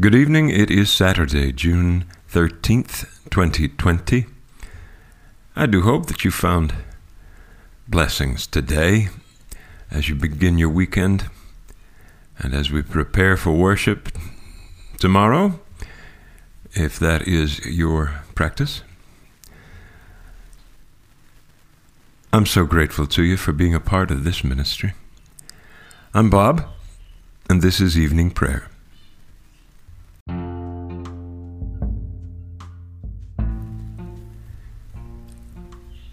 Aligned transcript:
Good 0.00 0.14
evening. 0.14 0.48
It 0.50 0.70
is 0.70 0.92
Saturday, 0.92 1.50
June 1.50 2.04
13th, 2.30 3.30
2020. 3.30 4.26
I 5.56 5.66
do 5.66 5.82
hope 5.82 6.06
that 6.06 6.24
you 6.24 6.30
found 6.30 6.72
blessings 7.88 8.46
today 8.46 9.08
as 9.90 10.08
you 10.08 10.14
begin 10.14 10.56
your 10.56 10.68
weekend 10.68 11.28
and 12.38 12.54
as 12.54 12.70
we 12.70 12.80
prepare 12.80 13.36
for 13.36 13.50
worship 13.50 14.16
tomorrow, 15.00 15.58
if 16.74 16.96
that 17.00 17.26
is 17.26 17.58
your 17.66 18.22
practice. 18.36 18.82
I'm 22.32 22.46
so 22.46 22.66
grateful 22.66 23.08
to 23.08 23.24
you 23.24 23.36
for 23.36 23.52
being 23.52 23.74
a 23.74 23.80
part 23.80 24.12
of 24.12 24.22
this 24.22 24.44
ministry. 24.44 24.92
I'm 26.14 26.30
Bob, 26.30 26.68
and 27.50 27.62
this 27.62 27.80
is 27.80 27.98
Evening 27.98 28.30
Prayer. 28.30 28.68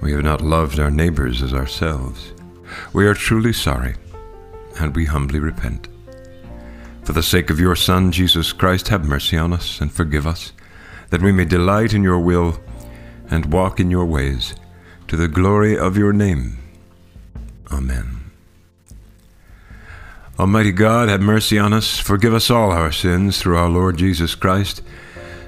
We 0.00 0.12
have 0.12 0.22
not 0.22 0.40
loved 0.40 0.78
our 0.78 0.90
neighbors 0.90 1.42
as 1.42 1.52
ourselves. 1.52 2.32
We 2.92 3.06
are 3.06 3.14
truly 3.14 3.52
sorry, 3.52 3.96
and 4.78 4.94
we 4.94 5.06
humbly 5.06 5.40
repent. 5.40 5.88
For 7.02 7.12
the 7.12 7.22
sake 7.22 7.50
of 7.50 7.58
your 7.58 7.74
Son, 7.74 8.12
Jesus 8.12 8.52
Christ, 8.52 8.88
have 8.88 9.08
mercy 9.08 9.36
on 9.36 9.52
us 9.52 9.80
and 9.80 9.90
forgive 9.90 10.26
us, 10.26 10.52
that 11.10 11.22
we 11.22 11.32
may 11.32 11.44
delight 11.44 11.94
in 11.94 12.02
your 12.02 12.20
will 12.20 12.60
and 13.30 13.52
walk 13.52 13.80
in 13.80 13.90
your 13.90 14.04
ways, 14.04 14.54
to 15.08 15.16
the 15.16 15.28
glory 15.28 15.76
of 15.76 15.96
your 15.96 16.12
name. 16.12 16.58
Amen. 17.72 18.30
Almighty 20.38 20.70
God, 20.70 21.08
have 21.08 21.20
mercy 21.20 21.58
on 21.58 21.72
us, 21.72 21.98
forgive 21.98 22.34
us 22.34 22.50
all 22.50 22.70
our 22.70 22.92
sins 22.92 23.40
through 23.40 23.56
our 23.56 23.68
Lord 23.68 23.96
Jesus 23.96 24.34
Christ 24.34 24.82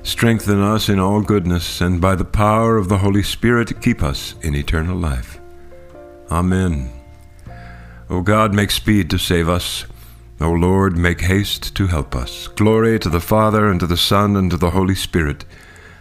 Strengthen 0.02 0.60
us 0.60 0.88
in 0.88 0.98
all 0.98 1.20
goodness, 1.20 1.80
and 1.80 2.00
by 2.00 2.14
the 2.14 2.24
power 2.24 2.76
of 2.76 2.88
the 2.88 2.98
Holy 2.98 3.22
Spirit, 3.22 3.80
keep 3.82 4.02
us 4.02 4.34
in 4.42 4.54
eternal 4.54 4.96
life. 4.96 5.38
Amen. 6.30 6.90
O 8.08 8.22
God, 8.22 8.54
make 8.54 8.70
speed 8.70 9.10
to 9.10 9.18
save 9.18 9.48
us. 9.48 9.84
O 10.40 10.50
Lord, 10.50 10.96
make 10.96 11.20
haste 11.20 11.76
to 11.76 11.86
help 11.86 12.16
us. 12.16 12.48
Glory 12.48 12.98
to 12.98 13.10
the 13.10 13.20
Father, 13.20 13.68
and 13.68 13.78
to 13.80 13.86
the 13.86 13.96
Son, 13.96 14.36
and 14.36 14.50
to 14.50 14.56
the 14.56 14.70
Holy 14.70 14.94
Spirit, 14.94 15.44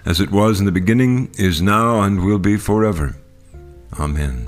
as 0.06 0.22
it 0.22 0.32
was 0.32 0.60
in 0.60 0.66
the 0.66 0.72
beginning, 0.72 1.30
is 1.38 1.62
now, 1.62 2.02
and 2.02 2.24
will 2.24 2.40
be 2.40 2.58
forever. 2.58 3.16
Amen. 4.00 4.48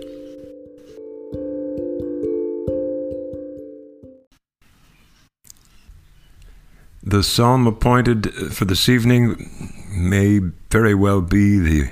The 7.03 7.23
psalm 7.23 7.65
appointed 7.65 8.31
for 8.53 8.65
this 8.65 8.87
evening 8.87 9.49
may 9.91 10.37
very 10.69 10.93
well 10.93 11.21
be 11.21 11.57
the 11.57 11.89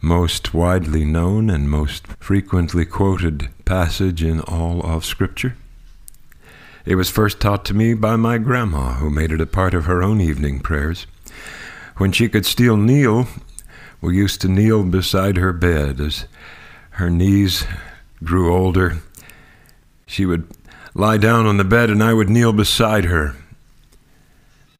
most 0.00 0.52
widely 0.52 1.04
known 1.04 1.48
and 1.48 1.70
most 1.70 2.08
frequently 2.18 2.84
quoted 2.84 3.50
passage 3.64 4.20
in 4.20 4.40
all 4.40 4.80
of 4.80 5.04
Scripture. 5.04 5.56
It 6.84 6.96
was 6.96 7.08
first 7.08 7.38
taught 7.38 7.64
to 7.66 7.74
me 7.74 7.94
by 7.94 8.16
my 8.16 8.38
grandma, 8.38 8.94
who 8.94 9.10
made 9.10 9.30
it 9.30 9.40
a 9.40 9.46
part 9.46 9.74
of 9.74 9.84
her 9.84 10.02
own 10.02 10.20
evening 10.20 10.58
prayers. 10.58 11.06
When 11.98 12.10
she 12.10 12.28
could 12.28 12.44
still 12.44 12.76
kneel, 12.76 13.28
we 14.00 14.16
used 14.16 14.40
to 14.40 14.48
kneel 14.48 14.82
beside 14.82 15.36
her 15.36 15.52
bed 15.52 16.00
as 16.00 16.26
her 16.90 17.10
knees 17.10 17.64
grew 18.24 18.52
older. 18.52 18.98
She 20.04 20.26
would 20.26 20.48
lie 20.94 21.18
down 21.18 21.46
on 21.46 21.58
the 21.58 21.64
bed, 21.64 21.90
and 21.90 22.02
I 22.02 22.12
would 22.12 22.28
kneel 22.28 22.52
beside 22.52 23.04
her 23.04 23.36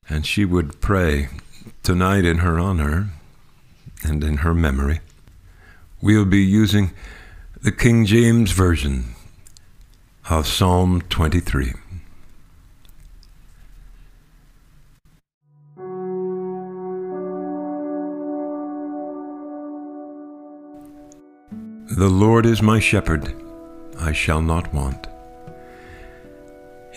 and 0.09 0.25
she 0.25 0.45
would 0.45 0.81
pray 0.81 1.29
tonight 1.83 2.25
in 2.25 2.39
her 2.39 2.59
honor 2.59 3.11
and 4.03 4.25
in 4.25 4.39
her 4.39 4.55
memory. 4.55 5.01
We'll 6.01 6.25
be 6.25 6.43
using 6.43 6.93
the 7.63 7.73
King 7.73 8.07
James 8.07 8.53
Version 8.53 9.15
of 10.31 10.47
Psalm 10.47 11.03
23. 11.03 11.75
The 21.91 22.09
Lord 22.09 22.47
is 22.47 22.63
my 22.63 22.79
shepherd, 22.79 23.35
I 23.99 24.13
shall 24.13 24.41
not 24.41 24.73
want. 24.73 25.09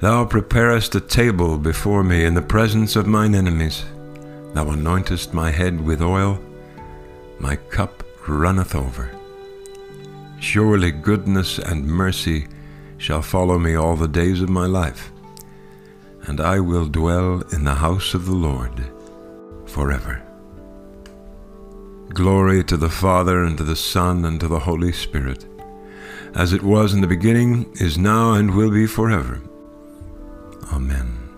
Thou 0.00 0.24
preparest 0.24 0.94
a 0.94 1.00
table 1.00 1.58
before 1.58 2.02
me 2.02 2.24
in 2.24 2.32
the 2.32 2.40
presence 2.40 2.96
of 2.96 3.06
mine 3.06 3.34
enemies. 3.34 3.84
Thou 4.54 4.64
anointest 4.64 5.34
my 5.34 5.50
head 5.50 5.78
with 5.78 6.00
oil, 6.00 6.40
my 7.38 7.56
cup 7.56 8.02
runneth 8.26 8.74
over. 8.74 9.10
Surely 10.38 10.90
goodness 10.90 11.58
and 11.58 11.84
mercy 11.84 12.46
shall 12.96 13.20
follow 13.20 13.58
me 13.58 13.74
all 13.74 13.94
the 13.94 14.08
days 14.08 14.40
of 14.40 14.48
my 14.48 14.64
life, 14.64 15.12
and 16.22 16.40
I 16.40 16.60
will 16.60 16.86
dwell 16.86 17.42
in 17.52 17.64
the 17.64 17.74
house 17.74 18.14
of 18.14 18.24
the 18.24 18.34
Lord 18.34 18.90
forever. 19.66 20.22
Glory 22.08 22.64
to 22.64 22.78
the 22.78 22.88
Father, 22.88 23.44
and 23.44 23.58
to 23.58 23.64
the 23.64 23.76
Son, 23.76 24.24
and 24.24 24.40
to 24.40 24.48
the 24.48 24.60
Holy 24.60 24.92
Spirit, 24.92 25.44
as 26.34 26.54
it 26.54 26.62
was 26.62 26.94
in 26.94 27.02
the 27.02 27.06
beginning, 27.06 27.70
is 27.74 27.98
now, 27.98 28.32
and 28.32 28.54
will 28.54 28.70
be 28.70 28.86
forever. 28.86 29.42
Amen. 30.80 31.28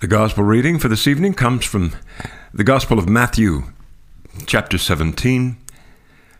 The 0.00 0.06
Gospel 0.06 0.44
reading 0.44 0.78
for 0.78 0.88
this 0.88 1.06
evening 1.06 1.32
comes 1.32 1.64
from 1.64 1.94
the 2.52 2.62
Gospel 2.62 2.98
of 2.98 3.08
Matthew, 3.08 3.72
chapter 4.44 4.76
17, 4.76 5.56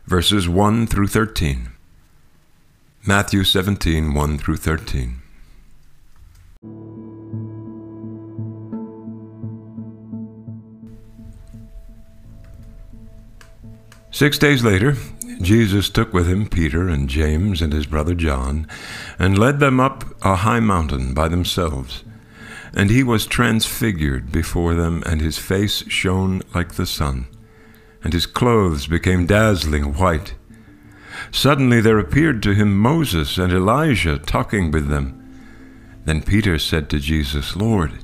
verses 0.04 0.46
1 0.46 0.86
through 0.86 1.06
13. 1.06 1.70
Matthew 3.06 3.44
17, 3.44 4.12
1 4.12 4.38
through 4.38 4.56
13. 4.58 5.22
Six 14.10 14.36
days 14.36 14.62
later, 14.62 14.94
Jesus 15.42 15.90
took 15.90 16.12
with 16.12 16.28
him 16.28 16.48
Peter 16.48 16.88
and 16.88 17.08
James 17.08 17.60
and 17.60 17.72
his 17.72 17.86
brother 17.86 18.14
John, 18.14 18.66
and 19.18 19.38
led 19.38 19.60
them 19.60 19.80
up 19.80 20.04
a 20.22 20.36
high 20.36 20.60
mountain 20.60 21.14
by 21.14 21.28
themselves. 21.28 22.04
And 22.74 22.90
he 22.90 23.02
was 23.02 23.26
transfigured 23.26 24.32
before 24.32 24.74
them, 24.74 25.02
and 25.04 25.20
his 25.20 25.38
face 25.38 25.84
shone 25.88 26.42
like 26.54 26.74
the 26.74 26.86
sun, 26.86 27.26
and 28.02 28.12
his 28.12 28.26
clothes 28.26 28.86
became 28.86 29.26
dazzling 29.26 29.94
white. 29.94 30.34
Suddenly 31.30 31.80
there 31.80 31.98
appeared 31.98 32.42
to 32.42 32.54
him 32.54 32.76
Moses 32.76 33.36
and 33.38 33.52
Elijah 33.52 34.18
talking 34.18 34.70
with 34.70 34.88
them. 34.88 35.18
Then 36.04 36.22
Peter 36.22 36.58
said 36.58 36.88
to 36.90 36.98
Jesus, 36.98 37.54
Lord, 37.54 37.98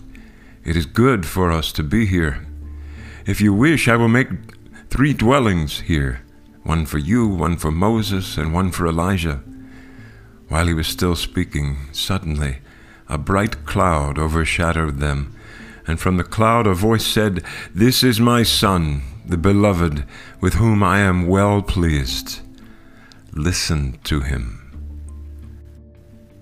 it 0.65 0.77
is 0.77 0.87
good 0.87 1.27
for 1.27 1.51
us 1.51 1.73
to 1.73 1.83
be 1.83 2.07
here. 2.07 2.47
If 3.27 3.41
you 3.41 3.53
wish, 3.55 3.89
I 3.89 3.97
will 3.97 4.09
make 4.09 4.29
three 4.91 5.15
dwellings 5.15 5.81
here 5.81 6.21
one 6.69 6.85
for 6.85 6.99
you, 6.99 7.27
one 7.27 7.57
for 7.57 7.71
Moses, 7.71 8.37
and 8.37 8.53
one 8.53 8.71
for 8.71 8.87
Elijah. 8.87 9.41
While 10.49 10.67
he 10.67 10.75
was 10.75 10.87
still 10.87 11.17
speaking, 11.17 11.79
suddenly 11.93 12.59
a 13.09 13.17
bright 13.17 13.65
cloud 13.65 14.19
overshadowed 14.19 14.99
them, 14.99 15.35
and 15.87 15.99
from 15.99 16.19
the 16.19 16.25
cloud 16.25 16.67
a 16.67 16.75
voice 16.75 17.07
said, 17.07 17.43
This 17.75 18.03
is 18.03 18.21
my 18.21 18.43
Son, 18.43 19.01
the 19.25 19.39
beloved, 19.39 20.05
with 20.43 20.55
whom 20.55 20.83
I 20.83 20.99
am 20.99 21.27
well 21.27 21.63
pleased. 21.63 22.41
Listen 23.33 23.99
to 24.05 24.21
him. 24.21 24.55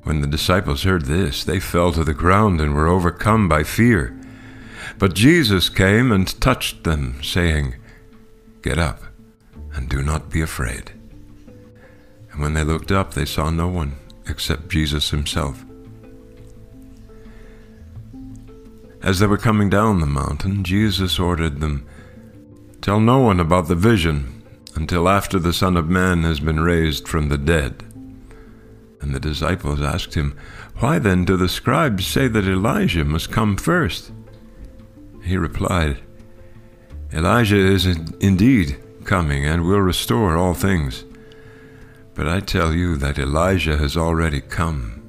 When 0.03 0.23
the 0.23 0.27
disciples 0.27 0.83
heard 0.83 1.05
this, 1.05 1.45
they 1.45 1.61
fell 1.61 1.93
to 1.93 2.03
the 2.03 2.15
ground 2.15 2.61
and 2.61 2.75
were 2.75 2.89
overcome 2.89 3.49
by 3.49 3.63
fear. 3.63 4.19
But 4.99 5.15
Jesus 5.15 5.69
came 5.69 6.11
and 6.11 6.41
touched 6.41 6.83
them, 6.83 7.23
saying, 7.23 7.77
Get 8.63 8.79
up 8.79 9.06
and 9.77 9.89
do 9.89 10.03
not 10.03 10.31
be 10.31 10.41
afraid. 10.41 10.91
And 12.33 12.41
when 12.41 12.55
they 12.55 12.65
looked 12.65 12.91
up, 12.91 13.15
they 13.15 13.27
saw 13.27 13.51
no 13.51 13.69
one 13.69 13.97
except 14.27 14.71
Jesus 14.71 15.11
himself. 15.11 15.65
As 19.03 19.21
they 19.21 19.27
were 19.27 19.37
coming 19.37 19.71
down 19.71 20.01
the 20.01 20.07
mountain, 20.07 20.65
Jesus 20.65 21.19
ordered 21.19 21.61
them, 21.61 21.87
Tell 22.81 22.99
no 22.99 23.21
one 23.21 23.39
about 23.39 23.69
the 23.69 23.75
vision 23.75 24.43
until 24.75 25.09
after 25.09 25.39
the 25.39 25.53
Son 25.53 25.77
of 25.77 25.89
Man 25.89 26.25
has 26.25 26.41
been 26.41 26.61
raised 26.61 27.07
from 27.07 27.29
the 27.29 27.39
dead. 27.39 27.85
And 29.01 29.15
the 29.15 29.21
disciples 29.21 29.81
asked 29.81 30.15
him, 30.15 30.37
Why 30.79 30.99
then 30.99 31.25
do 31.25 31.37
the 31.37 31.49
scribes 31.49 32.07
say 32.07 32.27
that 32.29 32.49
Elijah 32.49 33.05
must 33.05 33.31
come 33.31 33.57
first? 33.57 34.11
He 35.23 35.37
replied, 35.37 35.99
Elijah 37.13 37.57
is 37.57 37.87
indeed 37.87 38.79
coming 39.07 39.47
and 39.47 39.65
will 39.65 39.81
restore 39.81 40.37
all 40.37 40.55
things. 40.55 41.05
But 42.15 42.29
I 42.29 42.41
tell 42.41 42.75
you 42.75 42.97
that 42.97 43.19
Elijah 43.19 43.77
has 43.79 43.97
already 43.97 44.41
come. 44.41 45.03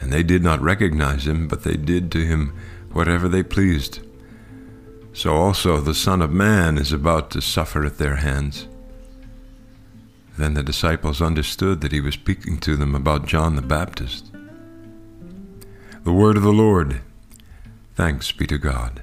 And 0.00 0.12
they 0.12 0.22
did 0.22 0.42
not 0.42 0.60
recognize 0.60 1.26
him, 1.26 1.48
but 1.48 1.64
they 1.64 1.76
did 1.76 2.10
to 2.12 2.24
him 2.24 2.54
whatever 2.92 3.28
they 3.28 3.42
pleased. 3.42 4.00
So 5.12 5.34
also 5.34 5.80
the 5.80 5.94
Son 5.94 6.20
of 6.20 6.32
Man 6.32 6.76
is 6.76 6.92
about 6.92 7.30
to 7.30 7.40
suffer 7.40 7.84
at 7.84 7.98
their 7.98 8.16
hands. 8.16 8.66
Then 10.36 10.54
the 10.54 10.62
disciples 10.62 11.22
understood 11.22 11.80
that 11.80 11.92
he 11.92 12.00
was 12.00 12.14
speaking 12.14 12.58
to 12.58 12.76
them 12.76 12.94
about 12.94 13.26
John 13.26 13.54
the 13.54 13.62
Baptist. 13.62 14.32
The 16.02 16.12
word 16.12 16.36
of 16.36 16.42
the 16.42 16.52
Lord. 16.52 17.00
Thanks 17.94 18.32
be 18.32 18.46
to 18.48 18.58
God. 18.58 19.02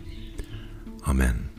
Amen. 1.07 1.49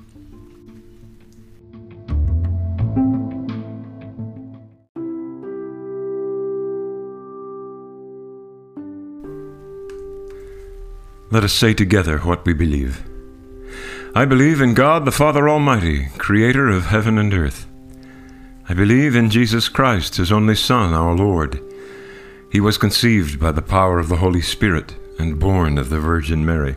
Let 11.31 11.45
us 11.45 11.53
say 11.55 11.73
together 11.73 12.19
what 12.19 12.45
we 12.45 12.53
believe. 12.53 13.03
I 14.15 14.27
believe 14.27 14.61
in 14.61 14.75
God 14.75 15.07
the 15.07 15.11
Father 15.11 15.49
Almighty, 15.49 16.09
creator 16.19 16.69
of 16.69 16.87
heaven 16.87 17.17
and 17.17 17.33
earth. 17.33 17.67
I 18.69 18.75
believe 18.75 19.17
in 19.17 19.31
Jesus 19.31 19.71
Christ, 19.71 20.17
his 20.17 20.31
only 20.31 20.55
Son, 20.55 20.93
our 20.93 21.15
Lord. 21.15 21.59
He 22.51 22.61
was 22.61 22.77
conceived 22.77 23.41
by 23.41 23.51
the 23.51 23.63
power 23.63 23.99
of 23.99 24.09
the 24.09 24.17
Holy 24.17 24.43
Spirit 24.43 24.95
and 25.19 25.41
born 25.41 25.79
of 25.79 25.89
the 25.89 25.99
Virgin 25.99 26.45
Mary. 26.45 26.77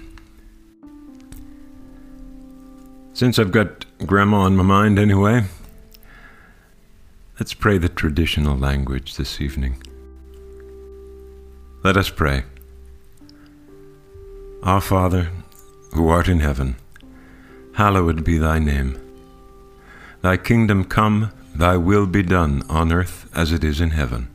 Since 3.21 3.37
I've 3.37 3.51
got 3.51 3.85
Grandma 4.03 4.39
on 4.39 4.55
my 4.55 4.63
mind 4.63 4.97
anyway, 4.97 5.43
let's 7.39 7.53
pray 7.53 7.77
the 7.77 7.87
traditional 7.87 8.57
language 8.57 9.15
this 9.15 9.39
evening. 9.39 9.79
Let 11.83 11.97
us 11.97 12.09
pray. 12.09 12.45
Our 14.63 14.81
Father, 14.81 15.29
who 15.93 16.09
art 16.09 16.27
in 16.27 16.39
heaven, 16.39 16.77
hallowed 17.75 18.23
be 18.23 18.39
thy 18.39 18.57
name. 18.57 18.99
Thy 20.23 20.35
kingdom 20.35 20.83
come, 20.83 21.31
thy 21.53 21.77
will 21.77 22.07
be 22.07 22.23
done 22.23 22.63
on 22.69 22.91
earth 22.91 23.29
as 23.35 23.51
it 23.51 23.63
is 23.63 23.79
in 23.79 23.91
heaven. 23.91 24.29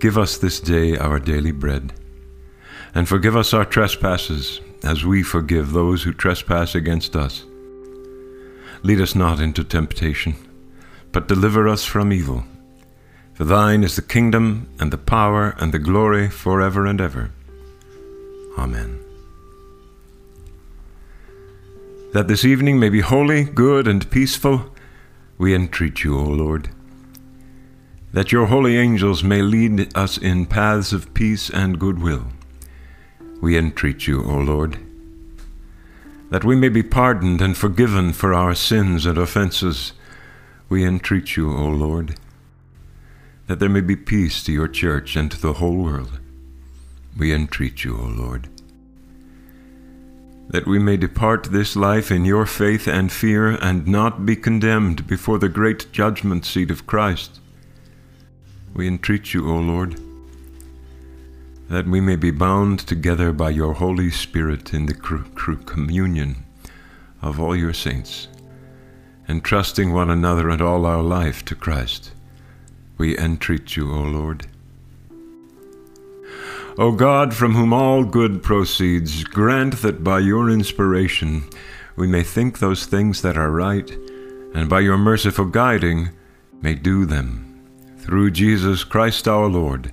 Give 0.00 0.18
us 0.18 0.36
this 0.36 0.60
day 0.60 0.98
our 0.98 1.18
daily 1.18 1.52
bread, 1.52 1.94
and 2.94 3.08
forgive 3.08 3.38
us 3.38 3.54
our 3.54 3.64
trespasses 3.64 4.60
as 4.82 5.04
we 5.04 5.22
forgive 5.22 5.72
those 5.72 6.02
who 6.02 6.12
trespass 6.12 6.74
against 6.74 7.16
us. 7.16 7.44
Lead 8.82 9.00
us 9.00 9.14
not 9.14 9.40
into 9.40 9.64
temptation, 9.64 10.34
but 11.12 11.28
deliver 11.28 11.68
us 11.68 11.84
from 11.84 12.12
evil. 12.12 12.44
For 13.34 13.44
thine 13.44 13.84
is 13.84 13.96
the 13.96 14.02
kingdom, 14.02 14.68
and 14.80 14.92
the 14.92 14.98
power, 14.98 15.54
and 15.58 15.72
the 15.72 15.78
glory 15.78 16.28
forever 16.28 16.86
and 16.86 17.00
ever. 17.00 17.30
Amen. 18.56 18.98
That 22.12 22.26
this 22.26 22.44
evening 22.44 22.80
may 22.80 22.88
be 22.88 23.00
holy, 23.00 23.44
good, 23.44 23.86
and 23.86 24.10
peaceful, 24.10 24.74
we 25.36 25.54
entreat 25.54 26.02
you, 26.02 26.18
O 26.18 26.24
Lord. 26.24 26.70
That 28.12 28.32
your 28.32 28.46
holy 28.46 28.76
angels 28.76 29.22
may 29.22 29.42
lead 29.42 29.96
us 29.96 30.18
in 30.18 30.46
paths 30.46 30.92
of 30.92 31.12
peace 31.14 31.50
and 31.50 31.78
goodwill 31.78 32.28
we 33.40 33.56
entreat 33.56 34.06
you, 34.06 34.22
O 34.24 34.36
Lord, 34.36 34.78
that 36.30 36.44
we 36.44 36.56
may 36.56 36.68
be 36.68 36.82
pardoned 36.82 37.40
and 37.40 37.56
forgiven 37.56 38.12
for 38.12 38.34
our 38.34 38.54
sins 38.54 39.06
and 39.06 39.16
offenses. 39.16 39.92
We 40.68 40.84
entreat 40.84 41.36
you, 41.36 41.50
O 41.50 41.68
Lord, 41.68 42.16
that 43.46 43.60
there 43.60 43.68
may 43.68 43.80
be 43.80 43.96
peace 43.96 44.42
to 44.44 44.52
your 44.52 44.68
church 44.68 45.16
and 45.16 45.30
to 45.30 45.40
the 45.40 45.54
whole 45.54 45.76
world. 45.76 46.18
We 47.16 47.32
entreat 47.32 47.84
you, 47.84 47.96
O 47.96 48.04
Lord. 48.04 48.48
That 50.48 50.66
we 50.66 50.78
may 50.78 50.96
depart 50.96 51.44
this 51.44 51.76
life 51.76 52.10
in 52.10 52.24
your 52.24 52.46
faith 52.46 52.86
and 52.86 53.12
fear 53.12 53.50
and 53.50 53.86
not 53.86 54.26
be 54.26 54.36
condemned 54.36 55.06
before 55.06 55.38
the 55.38 55.48
great 55.48 55.92
judgment 55.92 56.44
seat 56.44 56.70
of 56.70 56.86
Christ. 56.86 57.40
We 58.74 58.86
entreat 58.86 59.32
you, 59.34 59.48
O 59.50 59.58
Lord, 59.58 60.00
that 61.68 61.86
we 61.86 62.00
may 62.00 62.16
be 62.16 62.30
bound 62.30 62.80
together 62.80 63.32
by 63.32 63.50
your 63.50 63.74
Holy 63.74 64.10
Spirit 64.10 64.72
in 64.72 64.86
the 64.86 64.94
communion 64.94 66.44
of 67.20 67.38
all 67.38 67.54
your 67.54 67.74
saints, 67.74 68.28
entrusting 69.28 69.92
one 69.92 70.10
another 70.10 70.48
and 70.48 70.62
all 70.62 70.86
our 70.86 71.02
life 71.02 71.44
to 71.44 71.54
Christ. 71.54 72.12
We 72.96 73.18
entreat 73.18 73.76
you, 73.76 73.92
O 73.92 74.02
Lord. 74.02 74.46
O 76.78 76.92
God, 76.92 77.34
from 77.34 77.54
whom 77.54 77.72
all 77.72 78.04
good 78.04 78.42
proceeds, 78.42 79.24
grant 79.24 79.82
that 79.82 80.04
by 80.04 80.20
your 80.20 80.48
inspiration 80.48 81.42
we 81.96 82.06
may 82.06 82.22
think 82.22 82.58
those 82.58 82.86
things 82.86 83.20
that 83.22 83.36
are 83.36 83.50
right, 83.50 83.90
and 84.54 84.68
by 84.70 84.80
your 84.80 84.96
merciful 84.96 85.44
guiding 85.44 86.10
may 86.62 86.74
do 86.74 87.04
them. 87.04 87.44
Through 87.98 88.30
Jesus 88.30 88.84
Christ 88.84 89.26
our 89.26 89.48
Lord, 89.48 89.92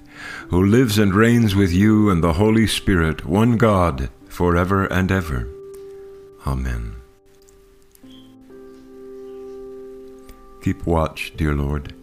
who 0.50 0.63
lives 0.65 0.98
and 0.98 1.13
reigns 1.13 1.55
with 1.55 1.72
you 1.72 2.10
and 2.10 2.24
the 2.24 2.34
Holy 2.34 2.67
Spirit, 2.67 3.25
one 3.25 3.57
God, 3.57 4.10
for 4.27 4.55
ever 4.55 4.86
and 4.86 5.12
ever. 5.12 5.48
Amen. 6.45 6.95
Keep 10.62 10.86
watch, 10.86 11.34
dear 11.36 11.53
Lord, 11.53 11.93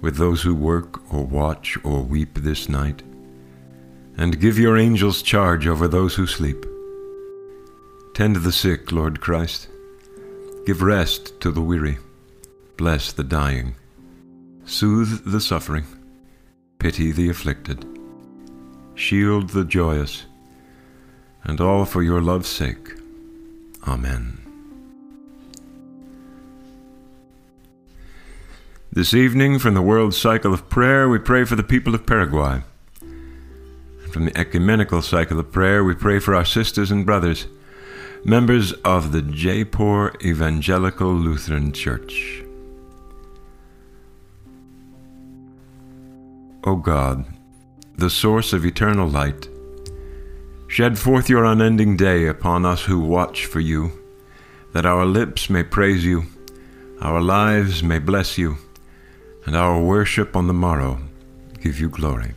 with 0.00 0.16
those 0.16 0.42
who 0.42 0.54
work 0.54 1.00
or 1.12 1.24
watch 1.24 1.78
or 1.84 2.02
weep 2.02 2.34
this 2.34 2.68
night 2.68 3.02
and 4.16 4.40
give 4.40 4.58
your 4.58 4.76
angels 4.76 5.22
charge 5.22 5.66
over 5.66 5.88
those 5.88 6.14
who 6.14 6.26
sleep. 6.26 6.64
Tend 8.14 8.36
the 8.36 8.52
sick, 8.52 8.92
Lord 8.92 9.20
Christ. 9.20 9.68
Give 10.64 10.82
rest 10.82 11.38
to 11.40 11.50
the 11.50 11.60
weary. 11.60 11.98
Bless 12.76 13.12
the 13.12 13.24
dying. 13.24 13.74
Soothe 14.64 15.30
the 15.30 15.40
suffering. 15.40 15.84
Pity 16.86 17.10
the 17.10 17.28
afflicted. 17.28 17.84
Shield 18.94 19.50
the 19.50 19.64
joyous. 19.64 20.26
And 21.42 21.60
all 21.60 21.84
for 21.84 22.00
your 22.00 22.22
love's 22.22 22.46
sake. 22.46 22.92
Amen. 23.88 24.38
This 28.92 29.14
evening, 29.14 29.58
from 29.58 29.74
the 29.74 29.82
World 29.82 30.14
Cycle 30.14 30.54
of 30.54 30.70
Prayer, 30.70 31.08
we 31.08 31.18
pray 31.18 31.44
for 31.44 31.56
the 31.56 31.64
people 31.64 31.92
of 31.92 32.06
Paraguay. 32.06 32.62
From 34.12 34.26
the 34.26 34.38
Ecumenical 34.38 35.02
Cycle 35.02 35.40
of 35.40 35.50
Prayer, 35.50 35.82
we 35.82 35.96
pray 35.96 36.20
for 36.20 36.36
our 36.36 36.44
sisters 36.44 36.92
and 36.92 37.04
brothers, 37.04 37.48
members 38.24 38.72
of 38.84 39.10
the 39.10 39.22
Jeypore 39.22 40.24
Evangelical 40.24 41.12
Lutheran 41.12 41.72
Church. 41.72 42.45
O 46.66 46.74
God, 46.74 47.24
the 47.94 48.10
source 48.10 48.52
of 48.52 48.66
eternal 48.66 49.08
light, 49.08 49.48
shed 50.66 50.98
forth 50.98 51.30
your 51.30 51.44
unending 51.44 51.96
day 51.96 52.26
upon 52.26 52.66
us 52.66 52.82
who 52.82 52.98
watch 52.98 53.46
for 53.46 53.60
you, 53.60 53.92
that 54.72 54.84
our 54.84 55.06
lips 55.06 55.48
may 55.48 55.62
praise 55.62 56.04
you, 56.04 56.24
our 57.00 57.20
lives 57.20 57.84
may 57.84 58.00
bless 58.00 58.36
you, 58.36 58.56
and 59.44 59.54
our 59.54 59.80
worship 59.80 60.34
on 60.34 60.48
the 60.48 60.52
morrow 60.52 60.98
give 61.60 61.78
you 61.78 61.88
glory. 61.88 62.34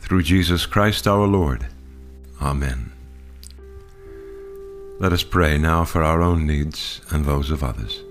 Through 0.00 0.24
Jesus 0.24 0.66
Christ 0.66 1.08
our 1.08 1.26
Lord. 1.26 1.66
Amen. 2.42 2.92
Let 4.98 5.14
us 5.14 5.22
pray 5.22 5.56
now 5.56 5.86
for 5.86 6.02
our 6.02 6.20
own 6.20 6.46
needs 6.46 7.00
and 7.08 7.24
those 7.24 7.50
of 7.50 7.64
others. 7.64 8.02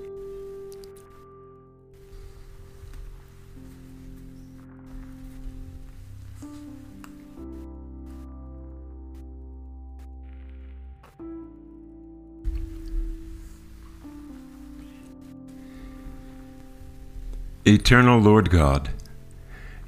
Eternal 17.69 18.19
Lord 18.19 18.49
God, 18.49 18.89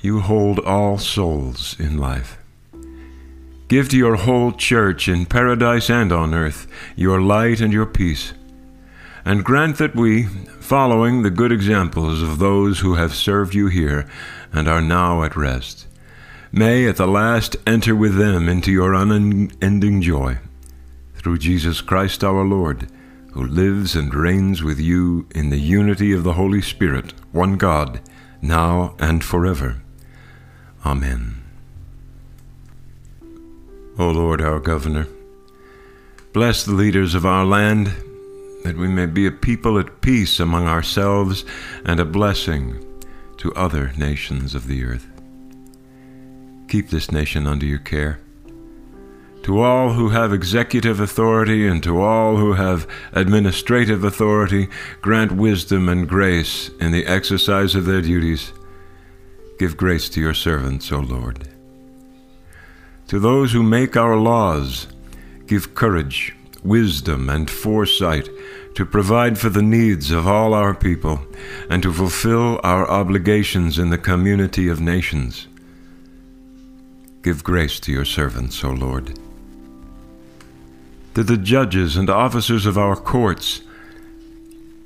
you 0.02 0.20
hold 0.20 0.60
all 0.60 1.00
souls 1.00 1.76
in 1.80 1.98
life. 1.98 2.38
Give 3.70 3.90
to 3.90 3.98
your 3.98 4.18
whole 4.18 4.52
church 4.52 5.08
in 5.08 5.26
paradise 5.26 5.90
and 5.90 6.12
on 6.12 6.36
earth 6.36 6.68
your 6.96 7.20
light 7.20 7.60
and 7.60 7.74
your 7.74 7.88
peace, 7.88 8.34
and 9.26 9.44
grant 9.44 9.80
that 9.80 9.96
we, 9.96 10.26
following 10.60 11.24
the 11.24 11.32
good 11.32 11.52
examples 11.52 12.22
of 12.22 12.38
those 12.38 12.82
who 12.82 12.94
have 12.94 13.16
served 13.16 13.56
you 13.56 13.66
here 13.66 14.08
and 14.54 14.68
are 14.68 14.82
now 14.82 15.24
at 15.24 15.36
rest, 15.36 15.88
may 16.52 16.88
at 16.88 16.98
the 16.98 17.08
last 17.08 17.56
enter 17.66 17.96
with 17.96 18.16
them 18.16 18.48
into 18.48 18.72
your 18.72 18.94
unending 18.94 20.04
joy. 20.04 20.38
Through 21.16 21.40
Jesus 21.40 21.82
Christ 21.82 22.24
our 22.24 22.46
Lord, 22.46 22.88
who 23.32 23.46
lives 23.46 23.96
and 23.96 24.14
reigns 24.14 24.62
with 24.62 24.80
you 24.80 25.28
in 25.34 25.50
the 25.50 25.60
unity 25.60 26.14
of 26.14 26.24
the 26.24 26.34
Holy 26.34 26.62
Spirit, 26.62 27.14
one 27.32 27.58
God, 27.58 28.02
now 28.42 28.96
and 29.00 29.24
forever. 29.24 29.82
Amen. 30.86 31.42
O 33.98 34.10
Lord, 34.10 34.42
our 34.42 34.60
Governor, 34.60 35.08
bless 36.34 36.64
the 36.64 36.74
leaders 36.74 37.14
of 37.14 37.26
our 37.26 37.46
land, 37.46 37.88
that 38.64 38.78
we 38.78 38.88
may 38.88 39.06
be 39.06 39.26
a 39.26 39.32
people 39.32 39.80
at 39.80 40.02
peace 40.02 40.40
among 40.40 40.68
ourselves 40.68 41.46
and 41.86 42.00
a 42.00 42.06
blessing 42.06 42.86
to 43.38 43.54
other 43.54 43.92
nations 43.98 44.56
of 44.56 44.68
the 44.68 44.84
earth. 44.84 45.08
Keep 46.68 46.90
this 46.90 47.12
nation 47.12 47.48
under 47.48 47.66
your 47.66 47.80
care. 47.80 48.20
To 49.44 49.60
all 49.60 49.94
who 49.94 50.10
have 50.10 50.34
executive 50.34 51.00
authority 51.00 51.68
and 51.68 51.82
to 51.84 52.02
all 52.02 52.38
who 52.38 52.54
have 52.54 52.88
administrative 53.14 54.04
authority, 54.04 54.68
grant 55.02 55.32
wisdom 55.32 55.90
and 55.90 56.08
grace 56.08 56.70
in 56.80 56.92
the 56.92 57.06
exercise 57.06 57.74
of 57.74 57.86
their 57.86 58.02
duties 58.02 58.54
Give 59.62 59.78
grace 59.78 60.10
to 60.10 60.20
your 60.20 60.34
servants, 60.34 60.92
O 60.92 60.98
Lord. 60.98 61.48
To 63.10 63.20
those 63.20 63.52
who 63.52 63.62
make 63.62 63.96
our 63.96 64.16
laws, 64.16 64.88
give 65.46 65.76
courage, 65.76 66.36
wisdom, 66.64 67.30
and 67.30 67.48
foresight 67.48 68.28
to 68.74 68.88
provide 68.88 69.38
for 69.38 69.50
the 69.50 69.62
needs 69.62 70.10
of 70.10 70.28
all 70.28 70.56
our 70.56 70.74
people 70.74 71.22
and 71.70 71.84
to 71.84 71.94
fulfill 71.94 72.60
our 72.64 72.90
obligations 72.90 73.78
in 73.78 73.92
the 73.92 74.00
community 74.00 74.68
of 74.68 74.82
nations. 74.82 75.48
Give 77.22 77.44
grace 77.44 77.80
to 77.82 77.92
your 77.92 78.06
servants, 78.06 78.64
O 78.64 78.72
Lord. 78.72 79.20
To 81.16 81.24
the 81.24 81.38
judges 81.38 81.98
and 81.98 82.10
officers 82.10 82.66
of 82.66 82.78
our 82.78 82.96
courts, 82.96 83.62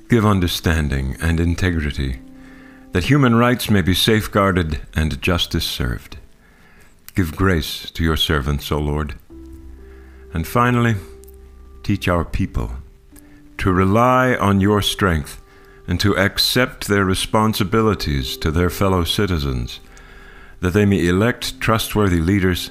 give 0.08 0.26
understanding 0.26 1.16
and 1.20 1.38
integrity 1.38 2.20
that 2.92 3.04
human 3.04 3.36
rights 3.36 3.70
may 3.70 3.82
be 3.82 3.94
safeguarded 3.94 4.80
and 4.94 5.20
justice 5.22 5.64
served. 5.64 6.16
Give 7.14 7.36
grace 7.36 7.90
to 7.92 8.02
your 8.02 8.16
servants, 8.16 8.72
O 8.72 8.78
Lord. 8.78 9.14
And 10.34 10.46
finally, 10.46 10.96
teach 11.82 12.08
our 12.08 12.24
people 12.24 12.72
to 13.58 13.72
rely 13.72 14.34
on 14.34 14.60
your 14.60 14.82
strength 14.82 15.40
and 15.86 16.00
to 16.00 16.16
accept 16.16 16.88
their 16.88 17.04
responsibilities 17.04 18.36
to 18.38 18.50
their 18.50 18.70
fellow 18.70 19.04
citizens, 19.04 19.78
that 20.60 20.72
they 20.72 20.84
may 20.84 21.06
elect 21.06 21.60
trustworthy 21.60 22.20
leaders 22.20 22.70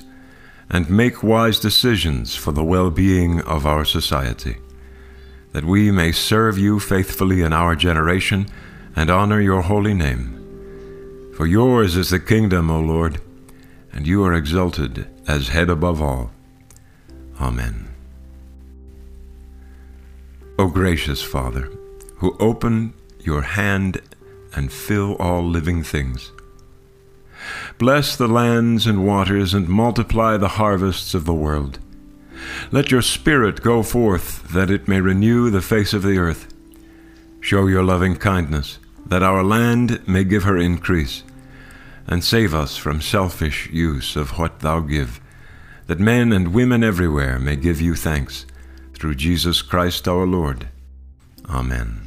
and 0.69 0.89
make 0.89 1.23
wise 1.23 1.59
decisions 1.59 2.35
for 2.35 2.51
the 2.51 2.63
well 2.63 2.89
being 2.89 3.41
of 3.41 3.65
our 3.65 3.85
society, 3.85 4.57
that 5.51 5.65
we 5.65 5.91
may 5.91 6.11
serve 6.11 6.57
you 6.57 6.79
faithfully 6.79 7.41
in 7.41 7.53
our 7.53 7.75
generation 7.75 8.47
and 8.95 9.09
honor 9.09 9.41
your 9.41 9.61
holy 9.61 9.93
name. 9.93 11.31
For 11.35 11.45
yours 11.45 11.97
is 11.97 12.09
the 12.09 12.19
kingdom, 12.19 12.71
O 12.71 12.79
Lord, 12.79 13.19
and 13.91 14.07
you 14.07 14.23
are 14.23 14.33
exalted 14.33 15.07
as 15.27 15.49
head 15.49 15.69
above 15.69 16.01
all. 16.01 16.31
Amen. 17.39 17.89
O 20.57 20.67
gracious 20.67 21.21
Father, 21.21 21.69
who 22.17 22.37
open 22.39 22.93
your 23.19 23.41
hand 23.41 24.01
and 24.55 24.71
fill 24.71 25.15
all 25.17 25.43
living 25.43 25.83
things, 25.83 26.31
bless 27.77 28.15
the 28.15 28.27
lands 28.27 28.87
and 28.87 29.05
waters 29.05 29.53
and 29.53 29.67
multiply 29.67 30.37
the 30.37 30.57
harvests 30.59 31.13
of 31.13 31.25
the 31.25 31.33
world. 31.33 31.79
Let 32.71 32.91
your 32.91 33.01
Spirit 33.01 33.61
go 33.61 33.83
forth 33.83 34.47
that 34.49 34.69
it 34.69 34.87
may 34.87 35.01
renew 35.01 35.49
the 35.49 35.61
face 35.61 35.93
of 35.93 36.03
the 36.03 36.17
earth. 36.17 36.53
Show 37.41 37.67
your 37.67 37.83
loving 37.83 38.15
kindness 38.15 38.79
that 39.05 39.23
our 39.23 39.43
land 39.43 40.01
may 40.07 40.23
give 40.23 40.43
her 40.43 40.57
increase, 40.57 41.23
and 42.07 42.23
save 42.23 42.53
us 42.53 42.75
from 42.75 43.01
selfish 43.01 43.69
use 43.69 44.15
of 44.15 44.37
what 44.37 44.59
thou 44.61 44.79
give, 44.79 45.19
that 45.87 45.99
men 45.99 46.33
and 46.33 46.53
women 46.53 46.83
everywhere 46.83 47.37
may 47.37 47.55
give 47.55 47.79
you 47.79 47.95
thanks, 47.95 48.45
through 48.93 49.13
Jesus 49.15 49.61
Christ 49.61 50.07
our 50.07 50.25
Lord. 50.25 50.67
Amen. 51.47 52.01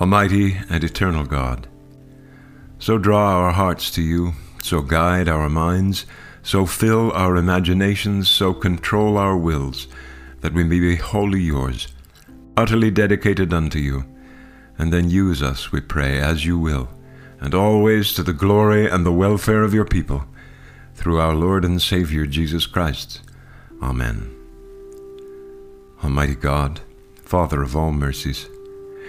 Almighty 0.00 0.56
and 0.70 0.82
eternal 0.82 1.24
God, 1.24 1.68
so 2.82 2.98
draw 2.98 3.36
our 3.36 3.52
hearts 3.52 3.92
to 3.92 4.02
you, 4.02 4.32
so 4.60 4.82
guide 4.82 5.28
our 5.28 5.48
minds, 5.48 6.04
so 6.42 6.66
fill 6.66 7.12
our 7.12 7.36
imaginations, 7.36 8.28
so 8.28 8.52
control 8.52 9.16
our 9.16 9.36
wills, 9.36 9.86
that 10.40 10.52
we 10.52 10.64
may 10.64 10.80
be 10.80 10.96
wholly 10.96 11.40
yours, 11.40 11.86
utterly 12.56 12.90
dedicated 12.90 13.54
unto 13.54 13.78
you, 13.78 14.04
and 14.78 14.92
then 14.92 15.08
use 15.08 15.44
us, 15.44 15.70
we 15.70 15.80
pray, 15.80 16.18
as 16.18 16.44
you 16.44 16.58
will, 16.58 16.88
and 17.40 17.54
always 17.54 18.12
to 18.14 18.24
the 18.24 18.32
glory 18.32 18.90
and 18.90 19.06
the 19.06 19.12
welfare 19.12 19.62
of 19.62 19.72
your 19.72 19.84
people, 19.84 20.24
through 20.96 21.20
our 21.20 21.36
Lord 21.36 21.64
and 21.64 21.80
Savior 21.80 22.26
Jesus 22.26 22.66
Christ. 22.66 23.20
Amen. 23.80 24.28
Almighty 26.02 26.34
God, 26.34 26.80
Father 27.14 27.62
of 27.62 27.76
all 27.76 27.92
mercies, 27.92 28.48